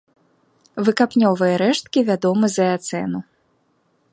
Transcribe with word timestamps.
Выкапнёвыя 0.87 1.55
рэшткі 1.63 1.99
вядомы 2.09 2.45
з 2.55 2.69
эацэну. 2.71 3.19